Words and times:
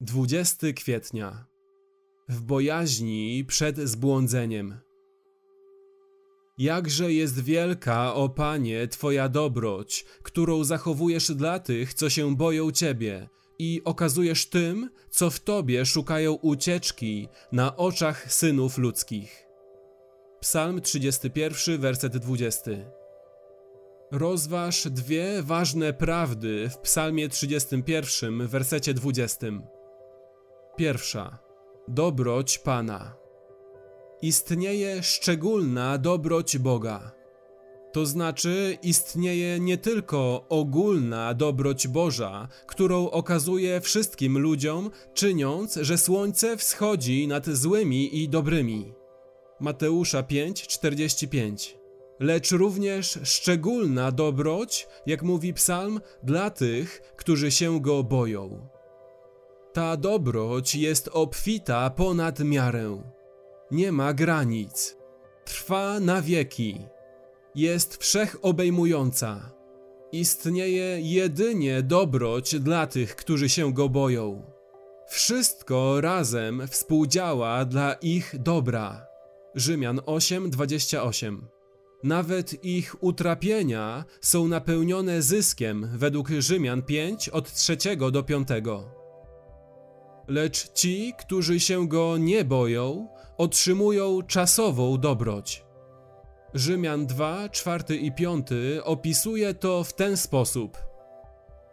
20 0.00 0.72
kwietnia. 0.72 1.46
W 2.28 2.40
bojaźni 2.40 3.44
przed 3.44 3.78
zbłądzeniem. 3.78 4.78
Jakże 6.58 7.12
jest 7.12 7.44
wielka, 7.44 8.14
o 8.14 8.28
Panie, 8.28 8.88
Twoja 8.88 9.28
dobroć, 9.28 10.04
którą 10.22 10.64
zachowujesz 10.64 11.30
dla 11.30 11.58
tych, 11.58 11.94
co 11.94 12.10
się 12.10 12.36
boją 12.36 12.70
Ciebie 12.70 13.28
i 13.58 13.82
okazujesz 13.84 14.46
tym, 14.46 14.90
co 15.10 15.30
w 15.30 15.40
Tobie 15.40 15.86
szukają 15.86 16.32
ucieczki 16.32 17.28
na 17.52 17.76
oczach 17.76 18.32
synów 18.32 18.78
ludzkich. 18.78 19.46
Psalm 20.40 20.80
31, 20.80 21.80
werset 21.80 22.16
20. 22.16 22.70
Rozważ 24.12 24.88
dwie 24.90 25.42
ważne 25.42 25.92
prawdy 25.92 26.68
w 26.68 26.78
Psalmie 26.78 27.28
31, 27.28 28.46
wersecie 28.46 28.94
20. 28.94 29.75
Pierwsza. 30.76 31.38
Dobroć 31.88 32.58
Pana. 32.58 33.14
Istnieje 34.22 35.02
szczególna 35.02 35.98
dobroć 35.98 36.58
Boga. 36.58 37.12
To 37.92 38.06
znaczy, 38.06 38.78
istnieje 38.82 39.60
nie 39.60 39.78
tylko 39.78 40.46
ogólna 40.48 41.34
dobroć 41.34 41.88
Boża, 41.88 42.48
którą 42.66 43.10
okazuje 43.10 43.80
wszystkim 43.80 44.38
ludziom, 44.38 44.90
czyniąc, 45.14 45.74
że 45.74 45.98
słońce 45.98 46.56
wschodzi 46.56 47.28
nad 47.28 47.46
złymi 47.46 48.22
i 48.22 48.28
dobrymi. 48.28 48.94
Mateusza 49.60 50.22
5:45. 50.22 51.76
Lecz 52.20 52.50
również 52.50 53.18
szczególna 53.22 54.12
dobroć, 54.12 54.88
jak 55.06 55.22
mówi 55.22 55.54
psalm, 55.54 56.00
dla 56.22 56.50
tych, 56.50 57.00
którzy 57.16 57.50
się 57.50 57.80
go 57.80 58.02
boją. 58.02 58.75
Ta 59.76 59.96
dobroć 59.96 60.74
jest 60.74 61.08
obfita 61.12 61.90
ponad 61.90 62.40
miarę. 62.40 63.02
Nie 63.70 63.92
ma 63.92 64.12
granic. 64.12 64.96
Trwa 65.44 66.00
na 66.00 66.22
wieki. 66.22 66.86
Jest 67.54 67.96
wszechobejmująca. 67.96 69.52
Istnieje 70.12 71.00
jedynie 71.00 71.82
dobroć 71.82 72.60
dla 72.60 72.86
tych, 72.86 73.16
którzy 73.16 73.48
się 73.48 73.72
go 73.72 73.88
boją. 73.88 74.42
Wszystko 75.08 76.00
razem 76.00 76.62
współdziała 76.68 77.64
dla 77.64 77.92
ich 77.92 78.34
dobra. 78.38 79.06
Rzymian 79.54 79.98
8:28. 79.98 81.38
Nawet 82.02 82.64
ich 82.64 82.96
utrapienia 83.00 84.04
są 84.20 84.48
napełnione 84.48 85.22
zyskiem 85.22 85.88
według 85.94 86.28
Rzymian 86.28 86.82
5 86.82 87.28
od 87.28 87.52
3 87.52 87.76
do 88.12 88.22
5. 88.22 88.48
Lecz 90.28 90.72
ci, 90.72 91.14
którzy 91.18 91.60
się 91.60 91.88
go 91.88 92.18
nie 92.18 92.44
boją, 92.44 93.08
otrzymują 93.38 94.22
czasową 94.22 94.98
dobroć. 94.98 95.64
Rzymian 96.54 97.06
2, 97.06 97.48
4 97.48 97.96
i 97.96 98.12
5 98.12 98.46
opisuje 98.84 99.54
to 99.54 99.84
w 99.84 99.92
ten 99.92 100.16
sposób. 100.16 100.78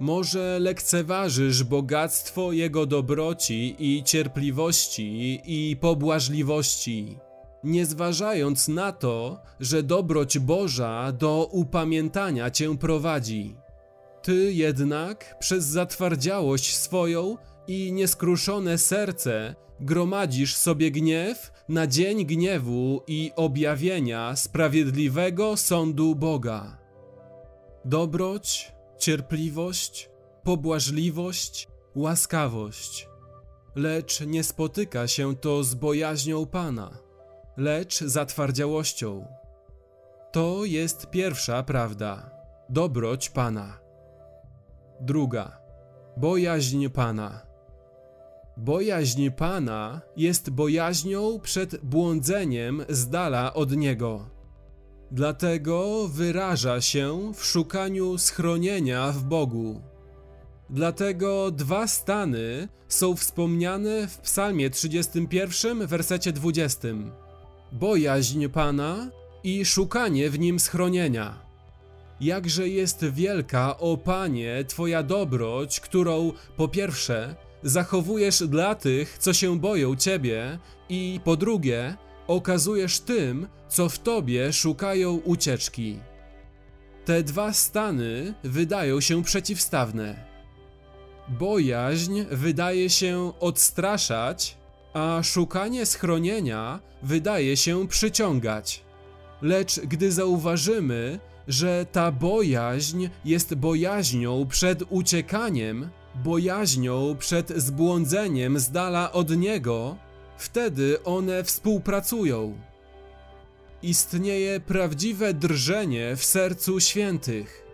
Może 0.00 0.58
lekceważysz 0.58 1.64
bogactwo 1.64 2.52
Jego 2.52 2.86
dobroci 2.86 3.76
i 3.78 4.02
cierpliwości 4.04 5.40
i 5.44 5.76
pobłażliwości, 5.76 7.18
nie 7.64 7.86
zważając 7.86 8.68
na 8.68 8.92
to, 8.92 9.40
że 9.60 9.82
dobroć 9.82 10.38
Boża 10.38 11.12
do 11.12 11.48
upamiętania 11.52 12.50
Cię 12.50 12.78
prowadzi. 12.78 13.56
Ty 14.22 14.52
jednak 14.52 15.36
przez 15.38 15.64
zatwardziałość 15.64 16.76
swoją 16.76 17.36
i 17.68 17.92
nieskruszone 17.92 18.78
serce 18.78 19.54
gromadzisz 19.80 20.56
sobie 20.56 20.90
gniew 20.90 21.52
na 21.68 21.86
dzień 21.86 22.26
gniewu 22.26 23.02
i 23.06 23.32
objawienia 23.36 24.36
sprawiedliwego 24.36 25.56
sądu 25.56 26.14
Boga. 26.14 26.78
Dobroć, 27.84 28.72
cierpliwość, 28.98 30.10
pobłażliwość, 30.42 31.68
łaskawość. 31.94 33.08
Lecz 33.74 34.20
nie 34.20 34.44
spotyka 34.44 35.08
się 35.08 35.36
to 35.36 35.64
z 35.64 35.74
bojaźnią 35.74 36.46
Pana, 36.46 36.98
lecz 37.56 38.00
zatwardziałością. 38.00 39.26
To 40.32 40.64
jest 40.64 41.10
pierwsza 41.10 41.62
prawda, 41.62 42.30
dobroć 42.68 43.30
Pana. 43.30 43.78
Druga, 45.00 45.58
bojaźń 46.16 46.88
Pana. 46.88 47.45
Bojaźń 48.56 49.30
Pana 49.30 50.00
jest 50.16 50.50
bojaźnią 50.50 51.40
przed 51.40 51.84
błądzeniem 51.84 52.84
z 52.88 53.08
dala 53.08 53.54
od 53.54 53.76
Niego. 53.76 54.26
Dlatego 55.10 56.08
wyraża 56.08 56.80
się 56.80 57.32
w 57.34 57.44
szukaniu 57.44 58.18
schronienia 58.18 59.12
w 59.12 59.22
Bogu. 59.24 59.80
Dlatego 60.70 61.50
dwa 61.50 61.86
stany 61.86 62.68
są 62.88 63.16
wspomniane 63.16 64.08
w 64.08 64.18
Psalmie 64.18 64.70
31, 64.70 65.86
wersecie 65.86 66.32
20. 66.32 66.88
Bojaźń 67.72 68.48
Pana 68.48 69.10
i 69.44 69.64
szukanie 69.64 70.30
w 70.30 70.38
nim 70.38 70.60
schronienia. 70.60 71.46
Jakże 72.20 72.68
jest 72.68 73.04
wielka, 73.04 73.78
o 73.78 73.96
Panie, 73.96 74.64
Twoja 74.68 75.02
dobroć, 75.02 75.80
którą 75.80 76.32
po 76.56 76.68
pierwsze 76.68 77.45
zachowujesz 77.66 78.42
dla 78.42 78.74
tych, 78.74 79.18
co 79.18 79.32
się 79.32 79.60
boją 79.60 79.96
Ciebie, 79.96 80.58
i 80.88 81.20
po 81.24 81.36
drugie, 81.36 81.96
okazujesz 82.26 83.00
tym, 83.00 83.48
co 83.68 83.88
w 83.88 83.98
Tobie 83.98 84.52
szukają 84.52 85.14
ucieczki. 85.14 85.98
Te 87.04 87.22
dwa 87.22 87.52
stany 87.52 88.34
wydają 88.44 89.00
się 89.00 89.22
przeciwstawne. 89.22 90.26
Bojaźń 91.28 92.22
wydaje 92.30 92.90
się 92.90 93.32
odstraszać, 93.40 94.56
a 94.94 95.20
szukanie 95.22 95.86
schronienia 95.86 96.80
wydaje 97.02 97.56
się 97.56 97.88
przyciągać. 97.88 98.84
Lecz 99.42 99.80
gdy 99.80 100.12
zauważymy, 100.12 101.18
że 101.48 101.86
ta 101.92 102.12
bojaźń 102.12 103.08
jest 103.24 103.54
bojaźnią 103.54 104.46
przed 104.46 104.82
uciekaniem, 104.90 105.90
bojaźnią 106.24 107.16
przed 107.18 107.48
zbłądzeniem 107.56 108.58
z 108.58 108.70
dala 108.70 109.12
od 109.12 109.36
Niego, 109.36 109.96
wtedy 110.38 111.02
one 111.04 111.44
współpracują. 111.44 112.58
Istnieje 113.82 114.60
prawdziwe 114.60 115.34
drżenie 115.34 116.16
w 116.16 116.24
sercu 116.24 116.80
świętych. 116.80 117.66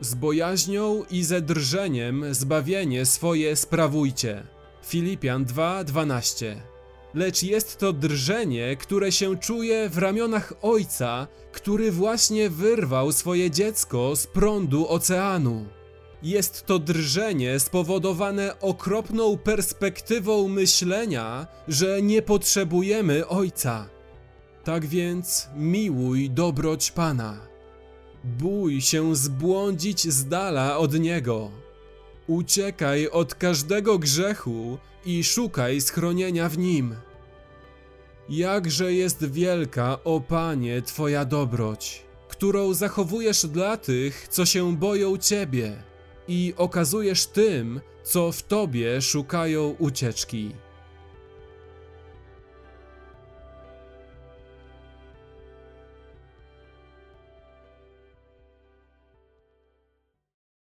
Z 0.00 0.14
bojaźnią 0.14 1.04
i 1.10 1.24
ze 1.24 1.40
drżeniem 1.40 2.34
zbawienie 2.34 3.06
swoje 3.06 3.56
sprawujcie. 3.56 4.46
Filipian 4.82 5.44
2:12. 5.44 6.56
Lecz 7.14 7.42
jest 7.42 7.78
to 7.78 7.92
drżenie, 7.92 8.76
które 8.76 9.12
się 9.12 9.36
czuje 9.36 9.88
w 9.88 9.98
ramionach 9.98 10.52
Ojca, 10.62 11.26
który 11.52 11.92
właśnie 11.92 12.50
wyrwał 12.50 13.12
swoje 13.12 13.50
dziecko 13.50 14.16
z 14.16 14.26
prądu 14.26 14.88
oceanu. 14.88 15.66
Jest 16.22 16.66
to 16.66 16.78
drżenie 16.78 17.60
spowodowane 17.60 18.60
okropną 18.60 19.38
perspektywą 19.38 20.48
myślenia, 20.48 21.46
że 21.68 22.02
nie 22.02 22.22
potrzebujemy 22.22 23.28
Ojca. 23.28 23.88
Tak 24.64 24.86
więc 24.86 25.48
miłuj 25.56 26.30
dobroć 26.30 26.90
Pana. 26.90 27.38
Bój 28.24 28.80
się 28.80 29.16
zbłądzić 29.16 30.12
z 30.12 30.28
dala 30.28 30.78
od 30.78 30.94
Niego. 30.94 31.50
Uciekaj 32.26 33.08
od 33.08 33.34
każdego 33.34 33.98
grzechu 33.98 34.78
i 35.04 35.24
szukaj 35.24 35.80
schronienia 35.80 36.48
w 36.48 36.58
Nim. 36.58 36.94
Jakże 38.28 38.92
jest 38.92 39.30
wielka, 39.30 39.98
o 40.04 40.20
Panie, 40.20 40.82
Twoja 40.82 41.24
dobroć, 41.24 42.02
którą 42.28 42.74
zachowujesz 42.74 43.46
dla 43.46 43.76
tych, 43.76 44.28
co 44.28 44.46
się 44.46 44.76
boją 44.76 45.16
Ciebie 45.16 45.85
i 46.28 46.54
okazujesz 46.56 47.26
tym, 47.26 47.80
co 48.02 48.32
w 48.32 48.42
tobie 48.42 49.02
szukają 49.02 49.74
ucieczki. 49.78 50.50